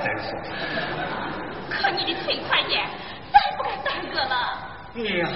[0.00, 0.38] 再说
[1.70, 2.84] 可你的勤快点
[3.32, 4.34] 再不敢耽搁了。
[4.94, 5.28] 哎呀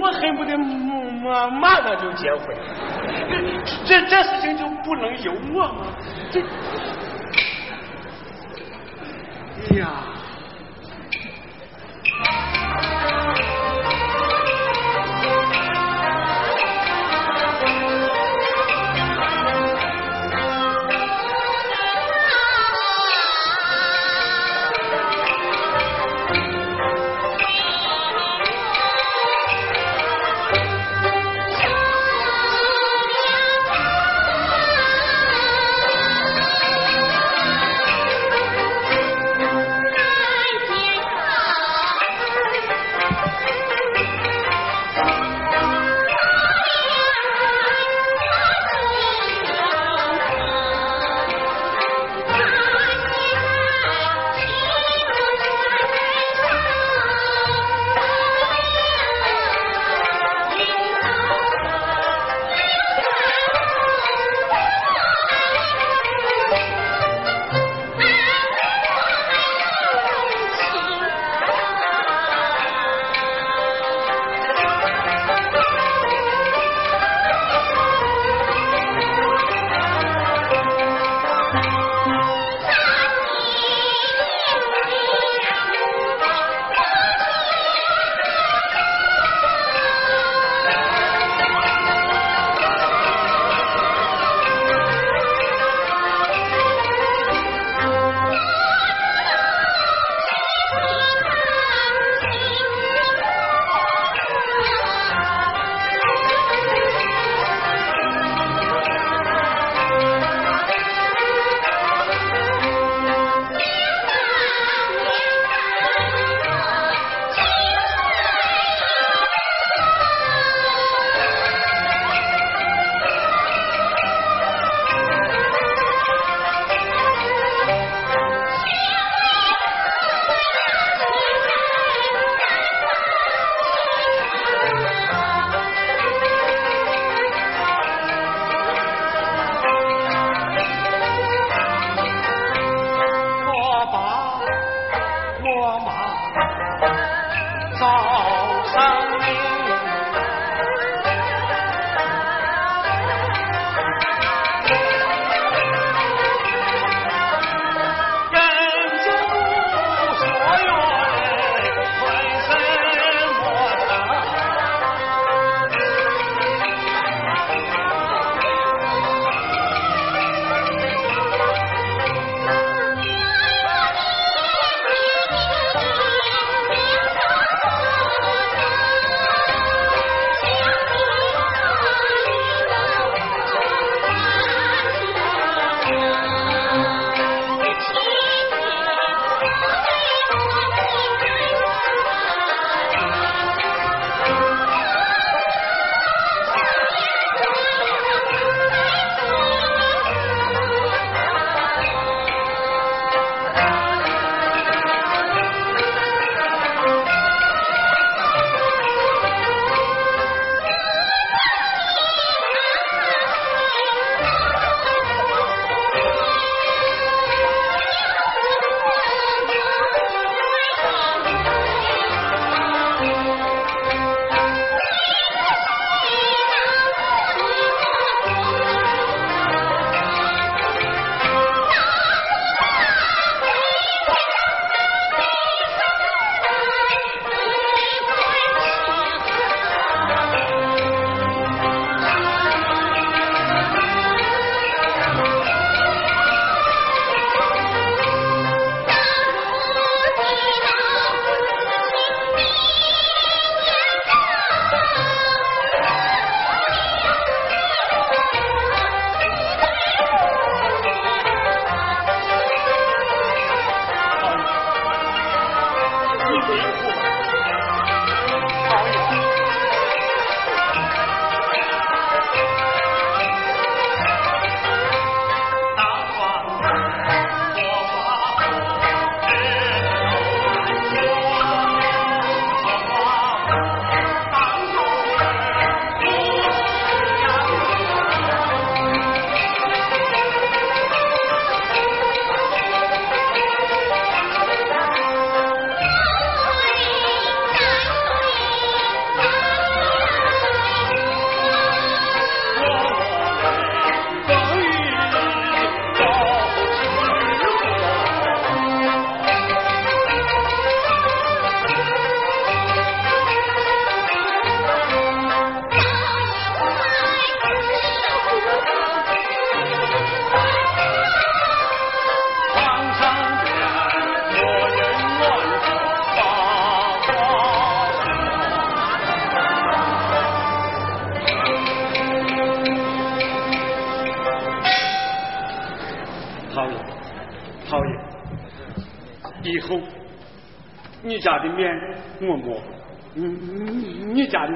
[0.00, 2.56] 我恨不得马马上就结婚。
[3.84, 5.86] 这这事情就不能由我吗？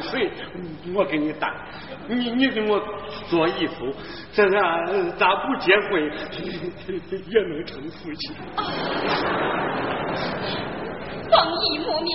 [0.03, 0.31] 水
[0.95, 1.55] 我给你打，
[2.09, 2.81] 你你给我
[3.29, 3.93] 做衣服，
[4.33, 4.87] 这咱
[5.19, 6.11] 咱不结婚
[7.29, 8.33] 也能成夫妻。
[11.31, 12.11] 光义磨面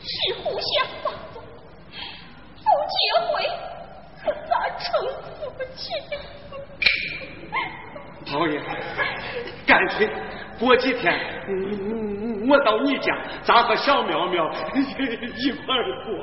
[0.00, 0.10] 是
[0.42, 1.40] 互相帮助，
[2.56, 2.94] 不结
[3.26, 3.28] 婚
[4.22, 4.88] 可咋成
[5.34, 5.38] 夫
[5.74, 5.82] 妻？
[8.26, 8.62] 讨厌，
[9.66, 10.08] 干脆
[10.58, 11.14] 过几天，
[12.48, 14.84] 我到你家，咱和小苗苗一
[15.52, 16.14] 块儿过。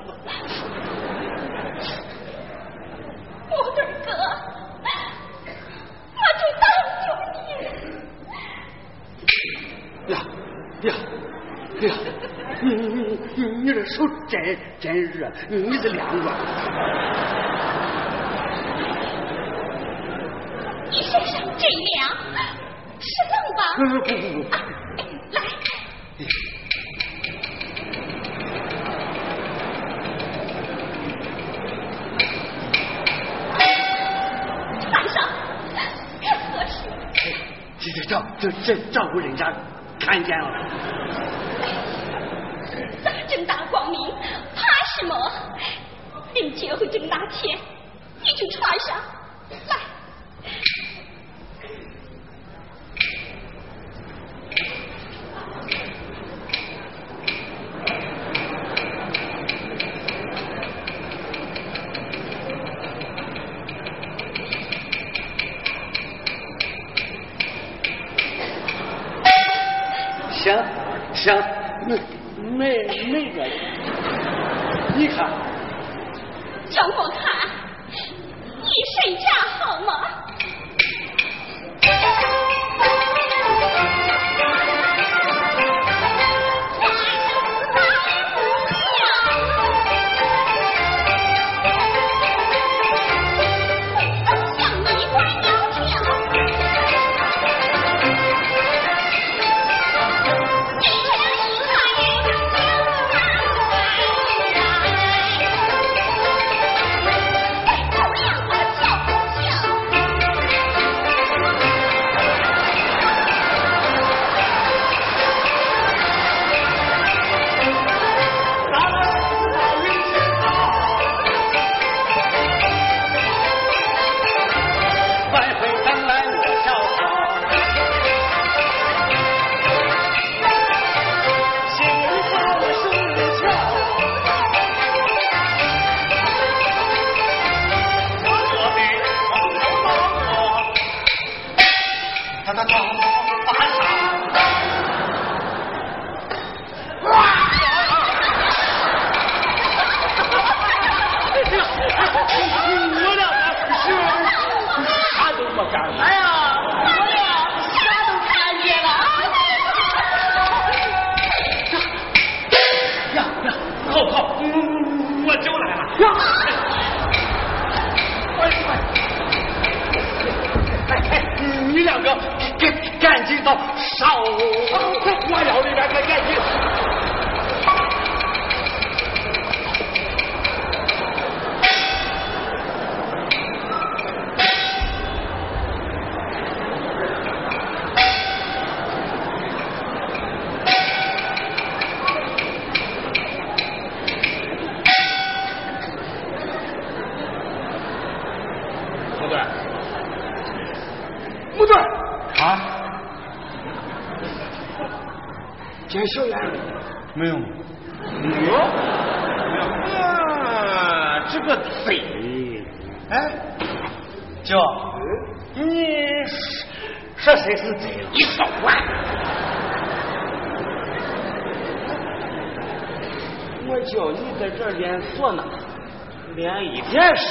[3.50, 4.12] 我的哥，
[6.14, 6.66] 我就当
[7.04, 7.36] 救你。
[10.14, 10.16] 呀
[10.82, 10.88] 呀
[11.82, 11.90] 呀！
[12.62, 12.86] 你你
[13.36, 13.96] 你你这手
[14.28, 14.34] 真
[14.80, 16.26] 真热，你是凉着。
[20.90, 22.10] 你身上这凉，
[23.00, 23.62] 是冷吧？
[23.76, 24.10] 不不不
[24.44, 24.50] 不，
[25.32, 25.38] 来。
[34.82, 35.16] 穿上，
[36.22, 36.76] 可合适。
[37.80, 39.52] 这这照这这照顾人家
[40.00, 40.48] 看见了。
[43.04, 44.00] 咱正大光明，
[44.56, 44.62] 怕
[45.00, 45.16] 什么？
[46.36, 47.58] 人结婚这么大钱，
[48.22, 48.96] 你就穿上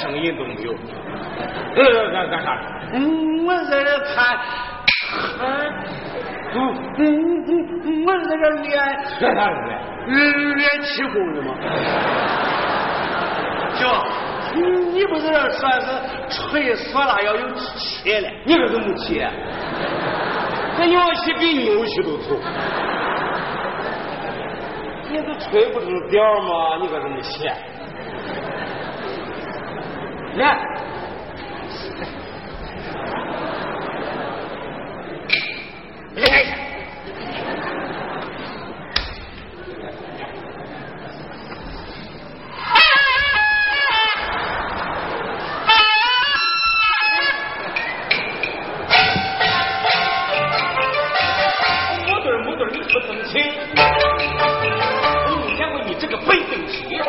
[0.06, 0.72] 声音都没有。
[1.74, 2.56] 呃，干干啥？
[2.92, 4.38] 嗯，我在这看，
[5.38, 5.40] 看。
[6.54, 6.56] 嗯
[6.96, 7.02] 嗯
[7.84, 8.64] 嗯，我在这练
[9.20, 9.68] 练啥练？
[10.56, 11.48] 练气功的吗？
[13.78, 13.82] 舅，
[14.54, 14.60] 你
[14.94, 15.86] 你不是说是
[16.30, 18.32] 吹唢呐要有气嘞？
[18.44, 19.20] 你可是没气？
[20.78, 22.38] 这牛气比牛气都粗。
[25.08, 26.78] 你都吹不成调吗？
[26.80, 27.00] 你可
[30.36, 30.44] 来！
[36.16, 36.26] 来！
[42.58, 42.76] 啊！
[52.06, 53.34] 木墩儿木墩儿，你可真行！
[55.46, 57.00] 你见过你这个背背脊？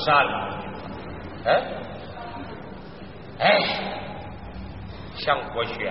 [0.00, 0.58] 啥了？
[1.46, 1.62] 哎，
[3.38, 3.62] 哎，
[5.14, 5.90] 想过去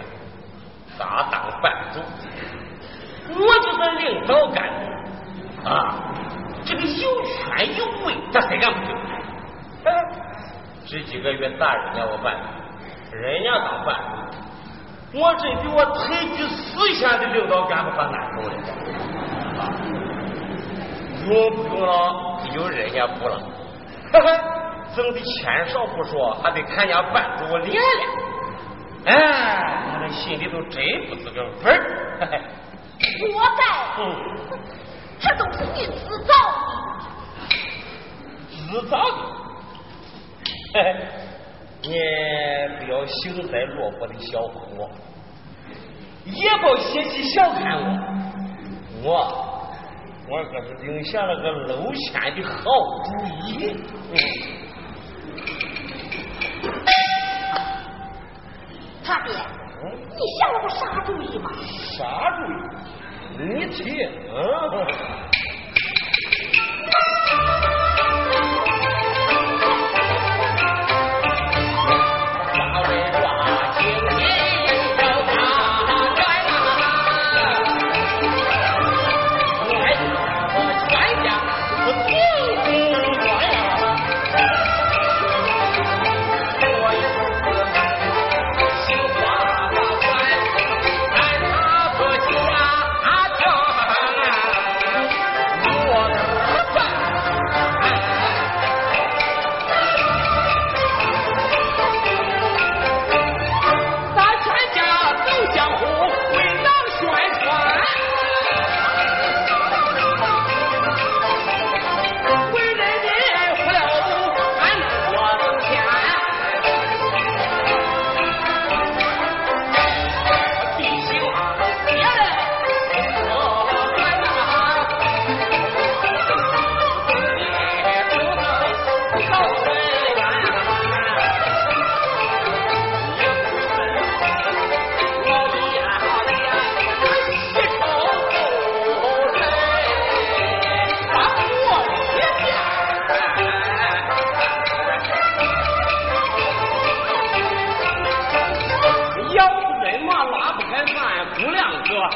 [0.98, 2.00] 咋当班主？
[3.34, 5.95] 我就是领导干的啊，
[6.65, 8.95] 这个有权有位，他谁敢不听？
[9.86, 9.93] 哎，
[10.86, 12.36] 这几个月大人家我办？
[13.12, 13.95] 人家当班
[15.12, 18.56] 主，我真比我退居四线的领导干部还难受嘞。
[21.28, 23.39] 用不用了，有人家不了，
[24.12, 24.26] 哈哈，
[24.95, 27.84] 挣的钱少不说，还得看人家班主脸脸，
[29.06, 29.13] 哎，
[29.93, 31.76] 我这心里头真不是个味儿，
[33.00, 33.62] 活该，
[34.00, 34.02] 嗯，
[35.19, 37.52] 这都是你自找的，
[38.52, 39.17] 自找的，
[40.74, 40.86] 嘿嘿，
[41.84, 41.89] 你
[42.80, 44.89] 不要幸灾乐祸的笑话我，
[46.26, 47.78] 也别嫌弃小看
[49.04, 49.48] 我，我。
[50.31, 52.61] 我可是领下了个楼前的好
[53.03, 53.09] 主
[53.47, 53.75] 意。
[59.03, 61.49] 他爹，你想了个啥主意嘛？
[61.97, 62.53] 啥主意？
[63.39, 63.43] 你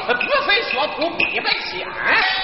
[0.06, 2.43] 他自非说图比白瞎。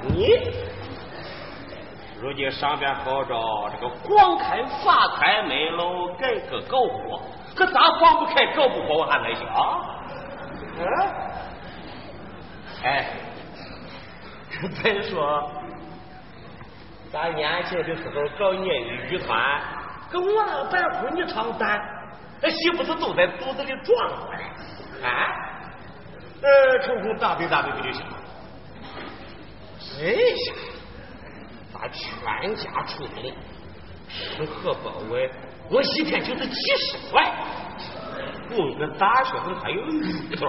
[0.00, 0.36] 提。
[0.36, 0.38] 嗯。
[2.52, 7.20] 上边号召这个光开发财门楼改革搞活，
[7.56, 9.44] 可咱放不开搞不活我还没想。
[10.78, 10.86] 嗯，
[12.84, 13.06] 哎，
[14.82, 15.50] 再说
[17.10, 19.60] 咱年轻的时候搞业余剧团，
[20.10, 21.76] 跟我那个白胡你唱单，
[22.40, 24.14] 那媳妇子都在肚子里装着？
[25.04, 25.26] 啊？
[26.40, 28.12] 呃，抽空大背大背不就行了？
[30.00, 30.14] 哎呀！
[31.74, 33.22] 咱全家出动，
[34.08, 35.28] 吃喝包围，
[35.68, 37.32] 我一天就是几十块。
[38.48, 40.46] 供个大学生还有芋头，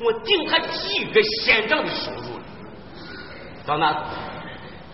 [0.00, 2.40] 我顶他几个县长的收入
[3.66, 4.04] 到那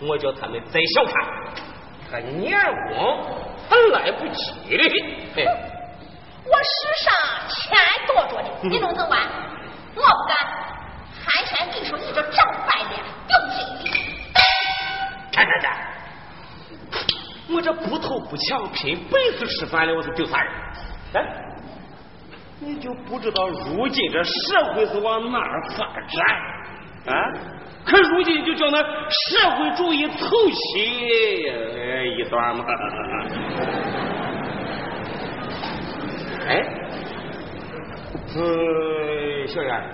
[0.01, 1.13] 我叫他们再小看，
[2.11, 3.23] 他年功
[3.69, 4.89] 还来不及嘞。
[5.35, 5.45] 嘿，
[6.45, 6.73] 我世
[7.05, 7.07] 上
[7.47, 9.21] 钱多着呢，你弄成完，
[9.95, 10.78] 我不敢。
[11.29, 13.85] 寒天给说你这长白脸，丢心的。
[15.31, 15.65] 看看看，
[17.51, 20.51] 我这不偷不抢，拼本事吃饭的，我是丢啥人？
[21.13, 21.21] 哎，
[22.59, 27.15] 你就不知道如今这社会是往哪儿发展啊？
[27.85, 30.79] 可如今就叫那社会主义凑齐
[32.17, 32.65] 一段嘛。
[36.47, 36.61] 哎，
[38.35, 39.89] 嗯， 小燕，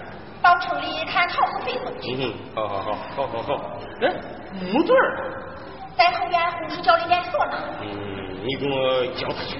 [0.45, 2.15] 到城里看陶瓷配送去。
[2.19, 3.79] 嗯，好好好，好好好。
[4.01, 4.13] 哎，
[4.71, 5.03] 木墩儿，
[5.97, 7.57] 在后院护士教里练锁呢。
[7.81, 7.87] 嗯，
[8.45, 9.57] 你给我叫他去。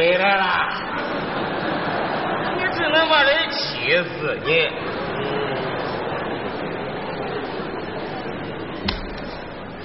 [0.00, 0.44] 回来了。
[2.56, 4.66] 你只能把人气死你。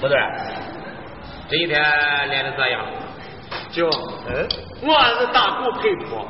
[0.00, 0.18] 不对，
[1.50, 1.78] 这一天
[2.30, 2.80] 练的咋样？
[3.70, 3.90] 舅，
[4.26, 4.48] 嗯，
[4.80, 6.26] 我是打鼓配托，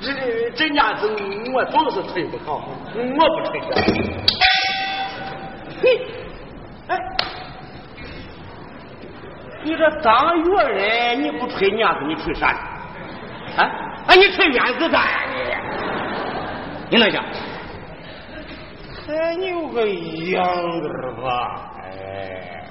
[0.00, 1.06] 这这家子
[1.52, 3.66] 我总是吹不好，我不吹的。
[5.82, 6.00] 嘿，
[6.88, 6.98] 哎，
[9.62, 12.60] 你这当乐人，你不吹娘子，你吹啥呢？
[13.56, 13.64] 啊
[14.06, 14.14] 啊！
[14.14, 15.20] 你吹院子咋呀
[16.90, 16.96] 你？
[16.96, 17.24] 你能想？
[19.06, 20.88] 还有个样子
[21.22, 21.72] 吧？
[21.82, 22.64] 哎，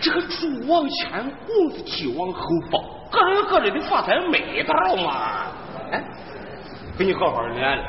[0.00, 5.46] 这个猪往前拱子鸡往后抱，各人有个人的发财没道嘛。
[5.92, 6.02] 哎，
[6.98, 7.84] 给你好好练练，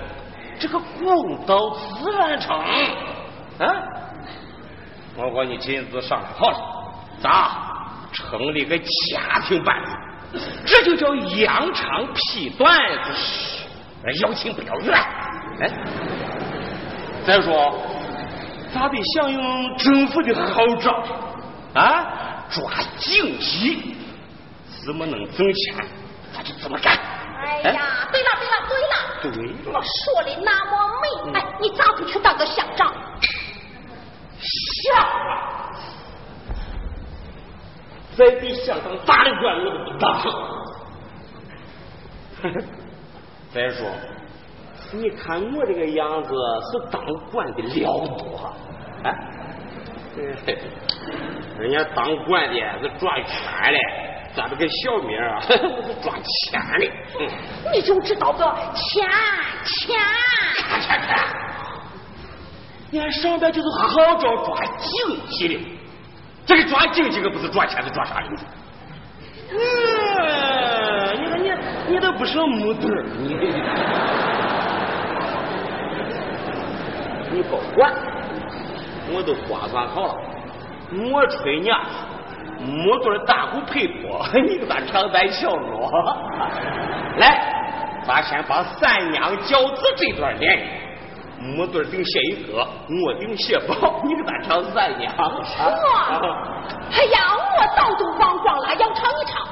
[0.60, 2.56] 这个公道自然成。
[3.60, 3.66] 啊，
[5.16, 6.58] 我管你亲自上来好了，
[7.22, 7.58] 咋
[8.12, 9.92] 成立个家庭班子？
[10.66, 13.12] 这就叫扬长劈短子，
[14.22, 14.94] 邀请不要远。
[15.60, 15.72] 哎，
[17.26, 17.80] 再说，
[18.74, 21.04] 咋得响应政府的号召
[21.74, 22.08] 啊？
[22.50, 23.96] 抓经济，
[24.86, 25.76] 怎么能挣钱，
[26.34, 26.98] 咱就怎么干。
[27.64, 32.94] 哎呀，对了对了对了，对我说的那么美，哎，你咋不去当个乡长？
[34.40, 35.63] 像啊，
[38.18, 40.04] 再比相当大的官我都不当。
[43.54, 43.88] 再说，
[44.92, 46.30] 你看我这个样子
[46.72, 48.54] 是当官的了不啊？
[49.04, 49.08] 啊？
[51.60, 53.34] 人家当官的是抓钱
[53.72, 53.80] 的，
[54.36, 56.86] 咱这个小名啊，我 是抓钱的。
[57.20, 57.28] 嗯，
[57.74, 59.08] 你就知道个钱
[59.64, 59.96] 钱。
[60.58, 61.26] 看看看，
[62.92, 65.60] 你看上边就是号召抓经济的，
[66.46, 68.30] 这个抓经济可不是抓钱，是抓啥用？
[69.52, 69.58] 嗯，
[71.22, 71.52] 你看你
[71.94, 73.36] 你都不是木墩儿，你
[77.32, 77.94] 你甭管，
[79.14, 80.16] 我都刮算好了，
[81.12, 81.90] 我吹娘子，
[82.66, 85.90] 木墩儿大鼓配托， 你给他常在小路。
[87.18, 90.60] 来，咱先把三娘饺子这段练
[91.44, 91.56] 练。
[91.56, 92.66] 木墩儿顶谢一哥，
[93.06, 95.14] 我顶谢宝，你给他唱三娘。
[95.18, 95.24] 我，
[96.92, 99.46] 哎呀，我早就忘光了，要唱一唱。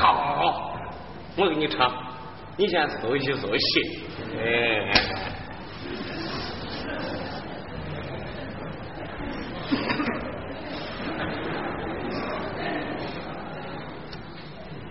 [0.00, 0.74] 好，
[1.36, 1.92] 我给你唱，
[2.56, 4.04] 你先搜一搜戏。
[4.38, 4.90] 哎。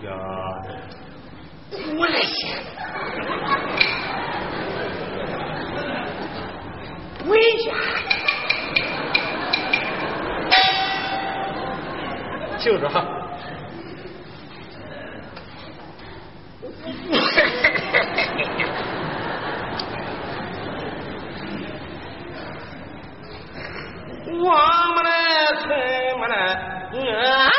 [0.02, 0.10] 呀，
[1.98, 2.79] 我来先。
[7.30, 7.70] 回家。
[12.58, 13.06] 就是哈。
[24.32, 24.50] 我
[24.94, 25.10] 们来
[25.62, 25.68] 吹
[26.18, 27.49] 么来，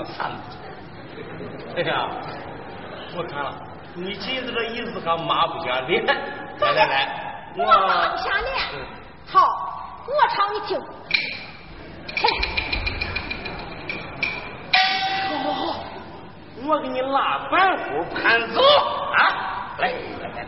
[0.00, 0.06] 本吗？
[0.06, 0.16] 你这个汉
[0.48, 0.56] 子！
[1.76, 2.08] 哎呀，
[3.16, 3.52] 我看了，
[3.94, 6.04] 你今子这意思还抹不下脸。
[6.06, 7.08] 来来来，
[7.56, 7.72] 我抹
[8.08, 8.50] 不下脸。
[9.26, 9.40] 好，
[10.06, 10.80] 我唱你听。
[15.28, 15.84] 好好好，
[16.66, 19.76] 我给你拉板胡盘走啊！
[19.78, 20.46] 来来。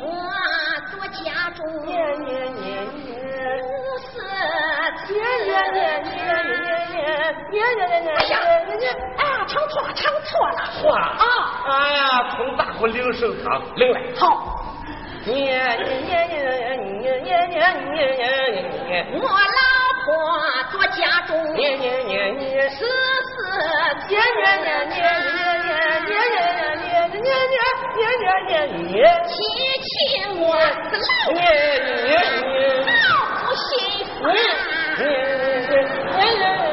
[0.00, 0.08] 我
[0.90, 3.06] 做家中，年年年年，
[3.62, 4.10] 五四
[5.12, 6.60] 年年年年年
[7.00, 7.12] 年
[7.50, 8.34] 年年年年，哎呀，
[9.18, 11.24] 哎呀，唱错了，唱错了，错了啊！
[11.68, 12.00] 哎呀，
[12.36, 13.04] 从大伙领
[13.76, 14.24] 来，好。
[15.24, 15.34] 年
[15.78, 16.40] 年年年
[17.00, 17.52] 年年年
[17.92, 18.54] 年年
[18.86, 19.36] 年，我老
[20.04, 20.12] 婆
[20.70, 22.84] 做家中，年年年年，四四
[24.08, 26.12] 年年年年年年年
[26.82, 27.60] 年年年
[27.96, 28.94] 年年年年，
[29.26, 29.32] 亲
[29.82, 29.90] 亲
[30.40, 30.62] 我是
[30.98, 31.40] 老年
[32.04, 32.10] 年
[32.50, 32.54] 年，
[32.86, 32.90] 老
[33.46, 33.70] 不幸
[34.06, 34.10] 福。
[34.26, 34.30] 年
[34.98, 35.00] 年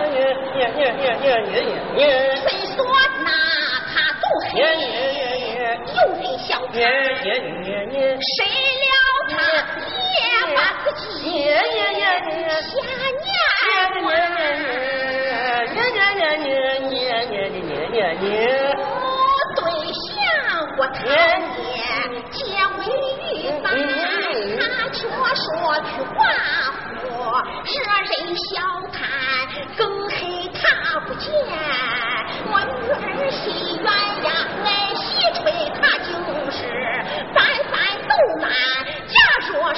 [0.10, 0.18] 年
[0.56, 1.62] 年年年年年
[1.96, 2.00] 年，
[2.38, 2.78] 虽说
[3.24, 3.28] 那
[3.90, 5.58] 他都年黑，年年年
[5.96, 8.36] 有人笑他，年年年年，谁
[8.82, 8.88] 料
[9.30, 9.34] 他
[28.36, 28.56] 小
[28.92, 29.00] 摊
[29.78, 31.30] 更黑，他不见，
[32.46, 34.19] 我女儿心愿。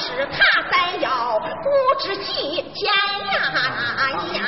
[0.01, 0.35] 是他
[0.71, 2.83] 在要不知几间
[3.31, 3.33] 呀
[4.33, 4.39] 呀。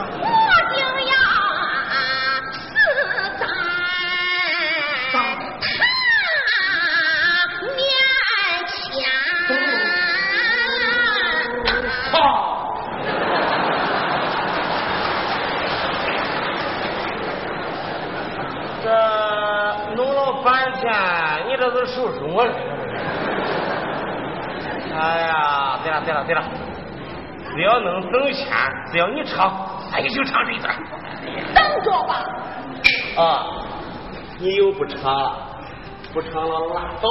[0.00, 0.26] 我
[0.74, 1.12] 就要
[2.52, 2.56] 死
[3.38, 3.42] 在
[5.60, 5.64] 他
[7.76, 7.78] 面
[8.68, 8.76] 前。
[12.10, 12.14] 好，
[18.82, 18.86] 这
[19.94, 20.82] 弄了半天，
[21.48, 22.48] 你这是收拾我了？
[24.98, 26.42] 哎呀，对了对了对了，
[27.54, 28.46] 只要能挣钱，
[28.90, 29.52] 只要你唱，
[29.92, 30.74] 俺就唱这一段。
[31.54, 32.24] 等着吧，
[33.16, 33.46] 啊，
[34.40, 35.36] 你又不唱了，
[36.12, 37.08] 不唱了拉倒，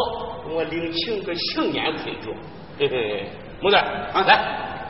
[0.50, 2.30] 我另请个青年推着。
[2.78, 3.30] 嘿嘿，
[3.62, 4.38] 木子，啊来，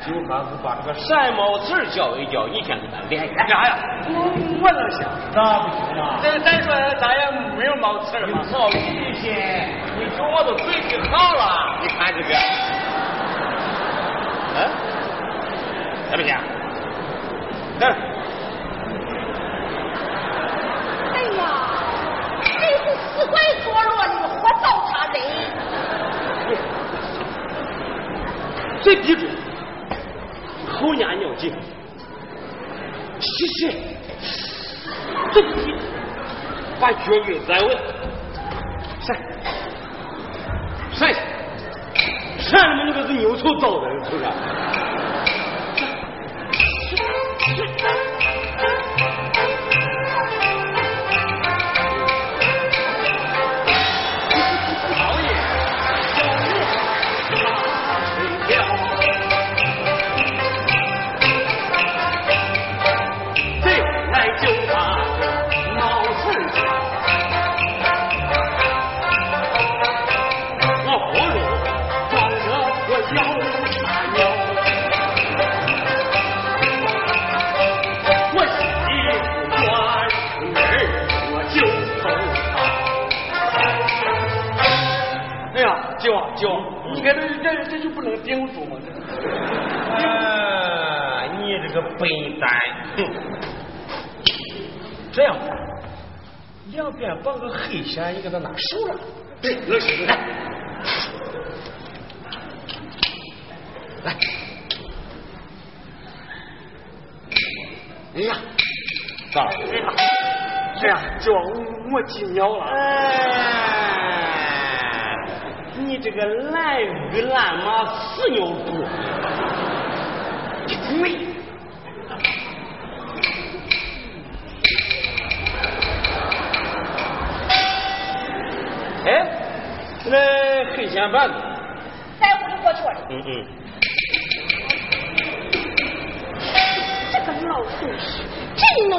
[0.05, 3.47] 就还是把这个山毛词儿教一教，你先给咱练一练。
[3.47, 3.77] 啥呀？
[4.09, 4.25] 我
[4.61, 5.05] 我能行？
[5.33, 6.19] 那不行啊！
[6.21, 8.41] 再再说咱也没有毛刺儿嘛。
[8.51, 9.69] 好新鲜！
[9.97, 12.29] 你瞅我都嘴皮好了，你看这个，
[14.57, 14.65] 啊，
[16.09, 16.35] 行不行？
[17.79, 17.83] 来。
[21.13, 21.41] 哎呀，
[22.43, 25.15] 真是死鬼作乱，你们活糟蹋人。
[28.81, 29.27] 最地主
[30.71, 31.53] 后年尿急，
[33.19, 33.59] 嘻嘻，
[35.31, 35.75] 这地
[36.79, 37.77] 把绝育在稳。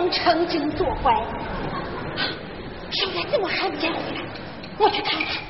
[0.09, 1.13] 能成精作怪。
[2.91, 4.25] 少爷怎么还不见回来？
[4.79, 5.48] 我去看看。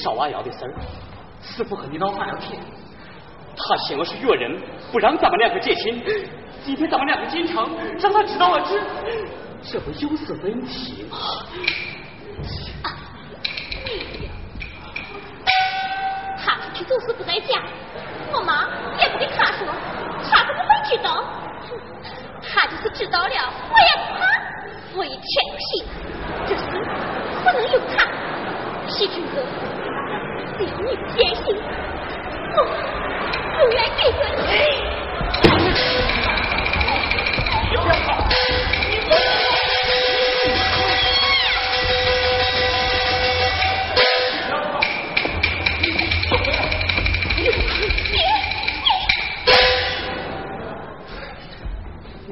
[0.00, 0.72] 少娃窑的事儿，
[1.42, 2.58] 师傅和你老爸要天，
[3.54, 4.58] 他嫌我是越人，
[4.90, 6.02] 不让咱们两个结亲。
[6.64, 8.80] 今天咱们两个进城，让他知道了这，
[9.62, 11.18] 这不又是问题吗？
[16.42, 17.60] 他出去就是不在家，
[18.32, 18.66] 我妈
[18.98, 19.66] 也不给他说。
[20.30, 21.22] 他怎么会知道？
[22.42, 24.24] 他就是知道了，我也不怕。
[24.96, 25.20] 我一天
[25.52, 25.84] 不信，
[26.48, 26.62] 这事
[27.44, 28.06] 不能由他。
[28.88, 29.40] 细君哥，
[30.60, 31.42] 只要你坚信，
[32.52, 32.58] 我
[33.56, 34.52] 不愿给着你。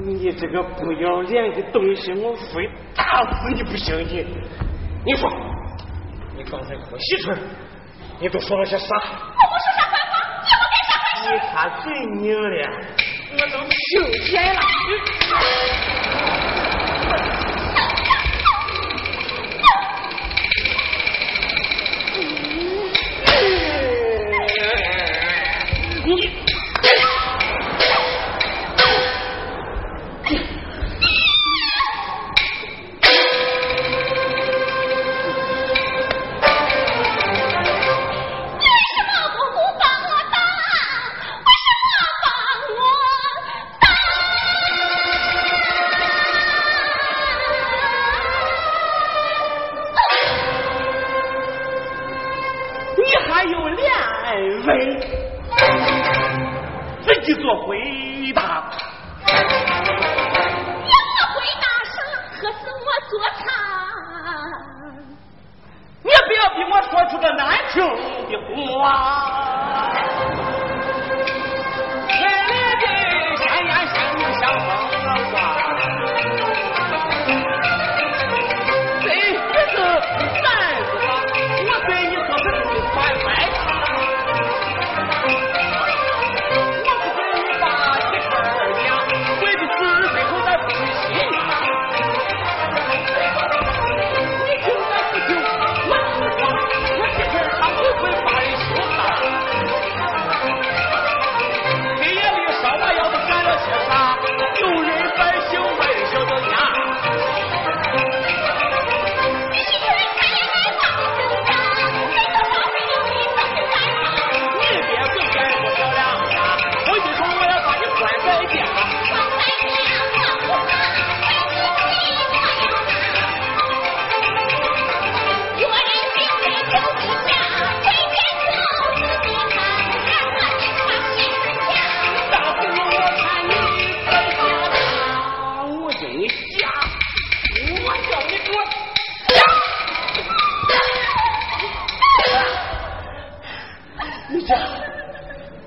[0.00, 3.98] 你这个不要脸的东西，我非打死你不行！
[4.06, 4.26] 你，
[5.04, 5.30] 你说，
[6.36, 7.32] 你刚才和媳妇，
[8.20, 8.86] 你都说了些啥？
[8.86, 11.24] 我不说啥坏话，也不干啥坏事。
[11.32, 11.86] 你看嘴
[12.20, 12.42] 拧了，
[13.32, 13.72] 我都听
[14.32, 14.60] 见了。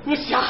[0.04, 0.42] 你瞎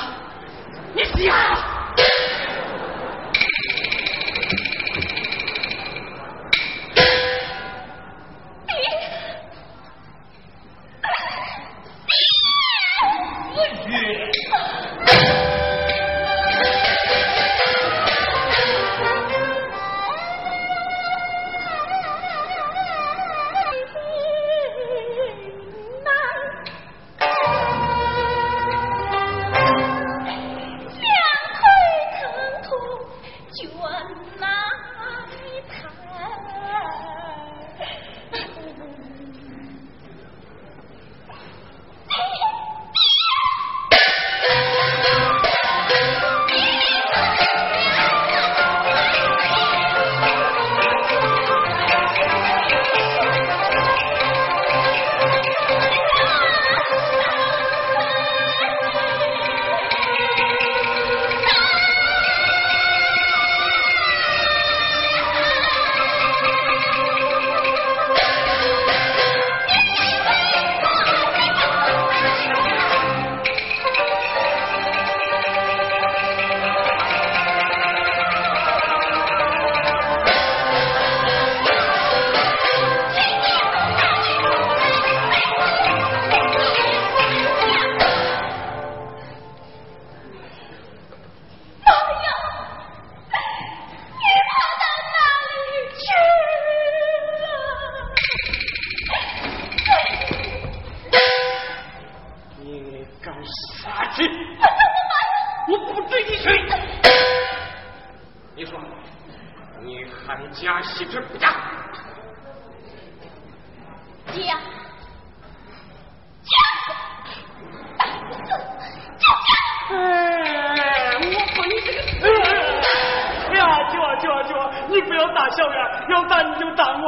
[125.49, 125.75] 小远，
[126.09, 127.03] 要打你就打我，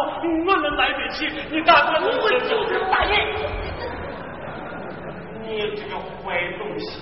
[0.46, 1.28] 我能来得起。
[1.52, 3.12] 你打我，我就是打你。
[5.46, 7.02] 你这个坏东西，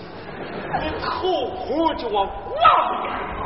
[0.81, 1.09] 你头
[1.55, 3.05] 空就往往边
[3.37, 3.39] 跑，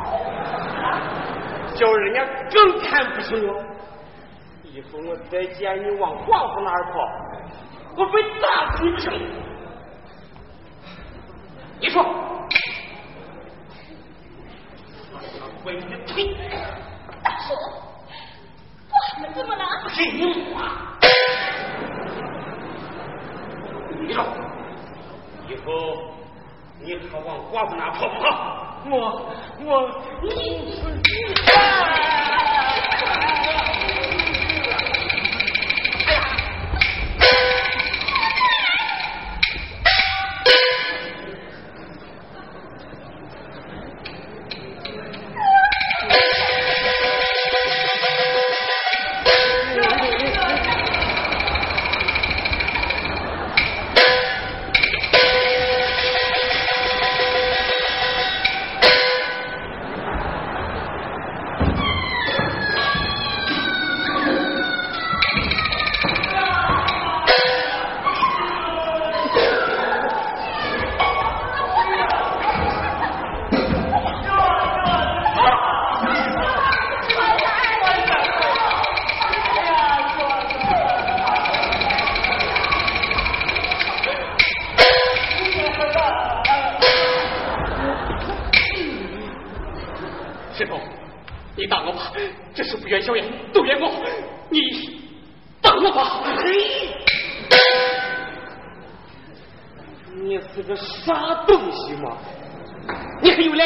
[1.75, 3.49] 叫人家更看不起我。
[4.63, 6.93] 以后我再见你往黄夫那儿跑，
[7.97, 9.11] 我被打死你不行。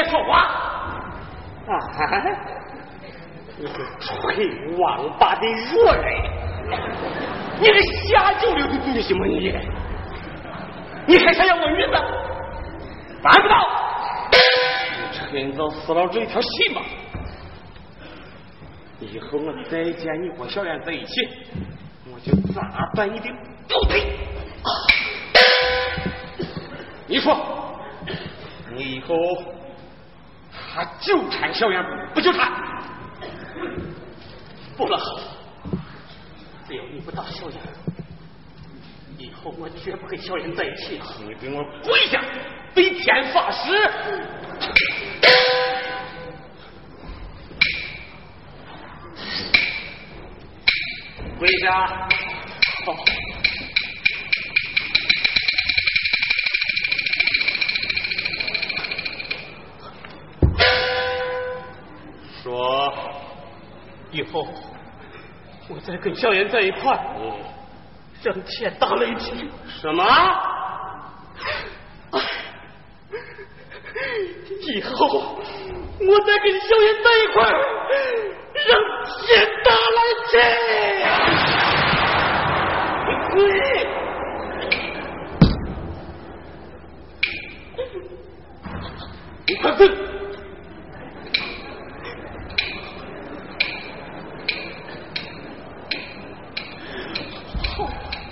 [0.09, 0.39] 说话？
[1.67, 1.77] 啊！
[3.57, 6.05] 你个吹王八的弱人！
[7.59, 9.53] 你个下九流的东西吗你！
[11.05, 11.91] 你还想要我女子？
[13.21, 13.55] 办不到！
[14.31, 16.81] 你趁早死了这一条心吧！
[19.01, 21.27] 以后我再见你和小燕在一起，
[22.11, 22.61] 我就砸
[22.95, 23.29] 断你的
[23.67, 24.03] 狗腿！
[27.07, 27.37] 你说，
[28.73, 29.15] 你以后
[30.71, 32.51] 还纠缠小燕不纠缠？
[34.77, 34.97] 不了，
[36.67, 37.57] 只要你不打小燕，
[39.17, 41.01] 以后我绝不跟小燕在一起。
[41.19, 42.23] 你给我跪下，
[42.73, 43.71] 对天发誓！
[51.37, 51.87] 跪下！
[52.85, 52.93] 好。
[62.43, 62.93] 说，
[64.11, 64.47] 以后
[65.69, 66.99] 我再跟萧炎在一块儿，
[68.23, 69.49] 让天打雷劈。
[69.67, 70.03] 什么？
[74.61, 75.39] 以后
[75.99, 77.53] 我再跟萧炎在一块儿，
[78.67, 78.71] 让
[79.25, 79.27] 天
[79.65, 80.31] 打雷劈。
[83.31, 83.37] 滚！
[89.47, 89.79] 你快滚！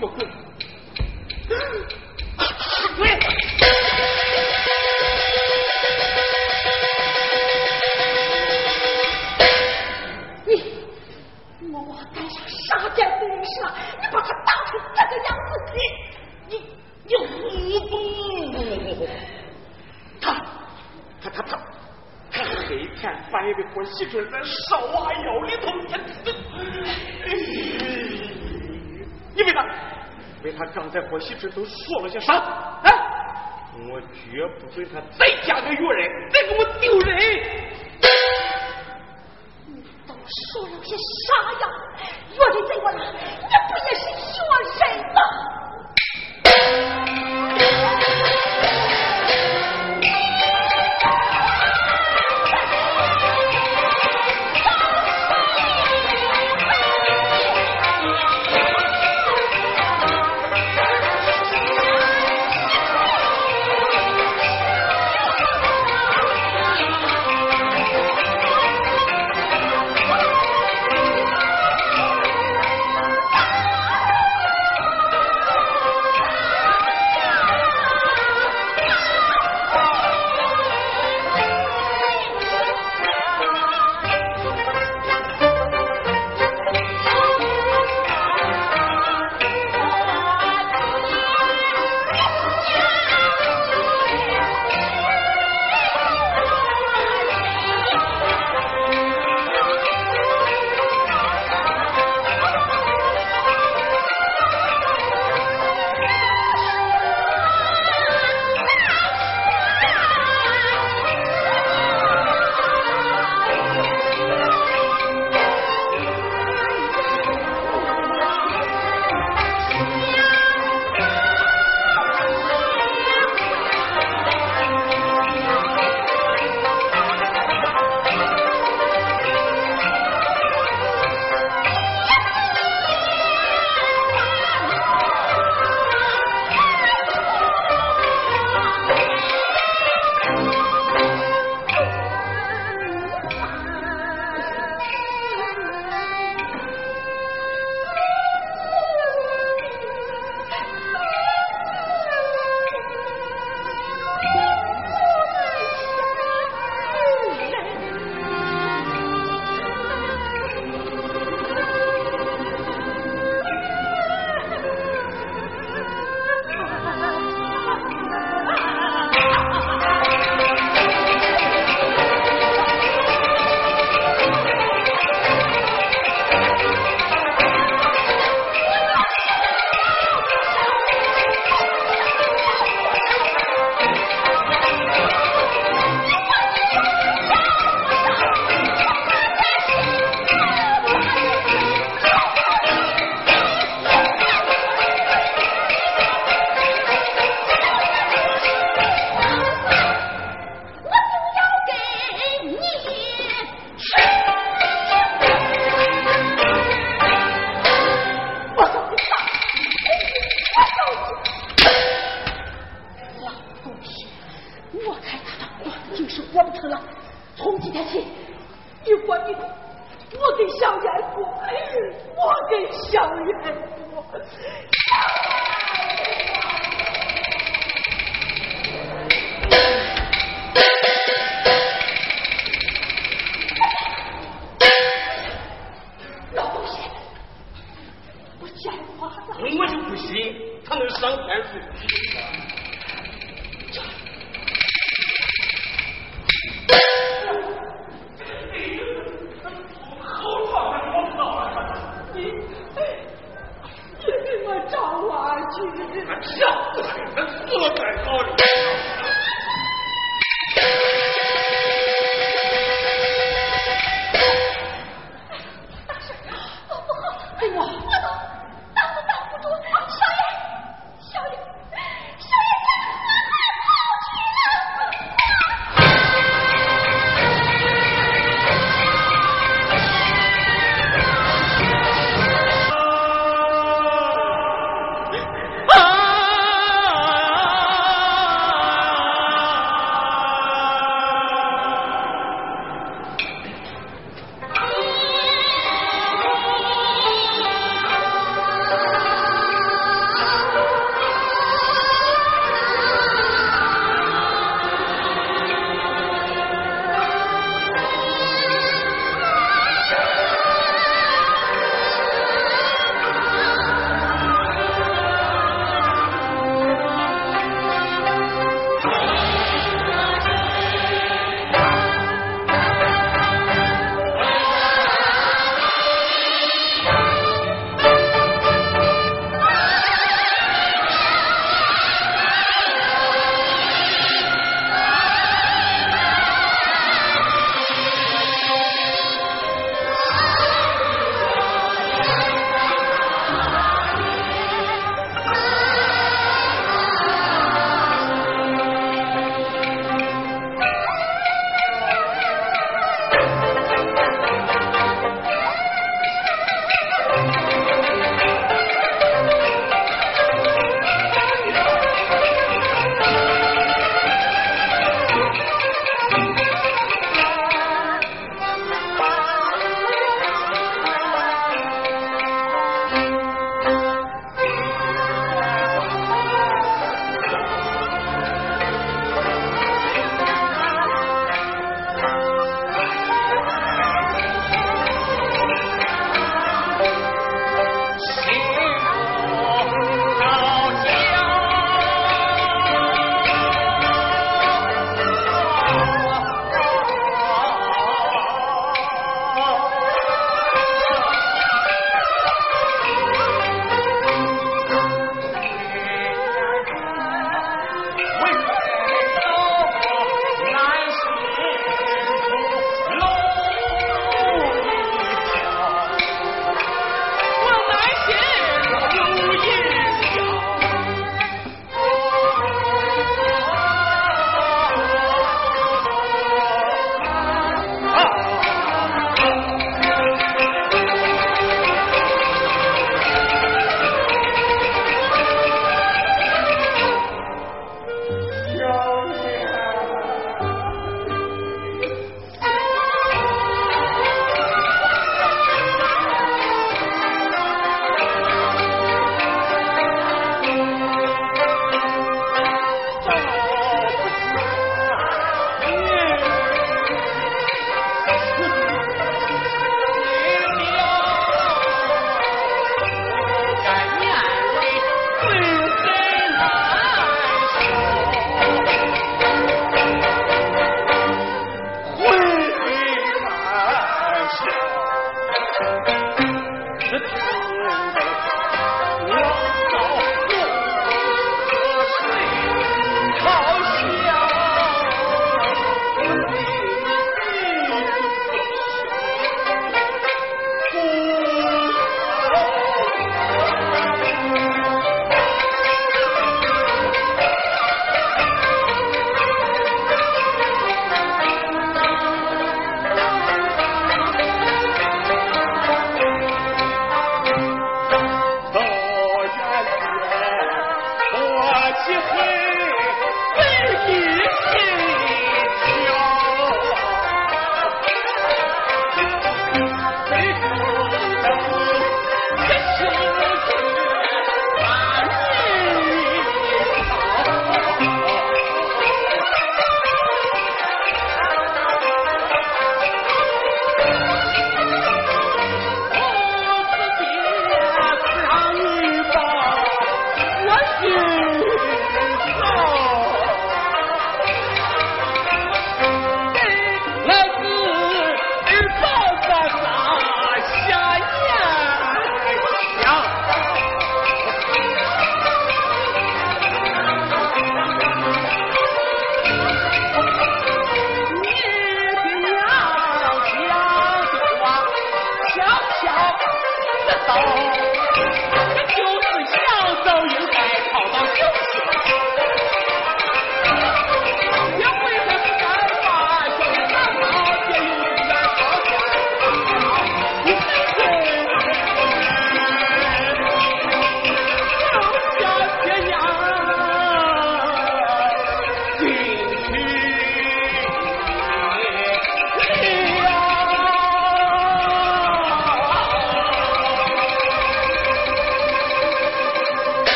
[0.00, 0.18] 我滚！
[2.96, 3.08] 滚！
[10.46, 10.50] 你
[11.68, 13.56] 莫我干啥杀奸毁舍？
[14.00, 15.52] 你把他打成这个样子，
[16.48, 16.52] 你
[17.06, 17.10] 你
[17.68, 17.92] 你不
[20.20, 20.22] 他
[21.22, 21.50] 他他他
[22.30, 22.34] 他
[22.66, 25.66] 黑天半夜的和喜春在烧娃窑里头，
[30.44, 32.34] 为他刚才和喜春都说了些啥？
[32.34, 32.90] 啊！
[33.90, 37.18] 我绝不准他再嫁个越人，再给我丢人！
[39.66, 41.63] 你都说了些啥呀？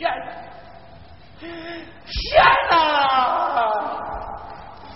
[0.00, 0.10] 天
[2.06, 2.74] 天呐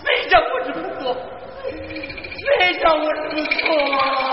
[0.03, 1.13] 非叫我这么做
[2.57, 4.24] 非叫我这么做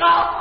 [0.00, 0.37] 好。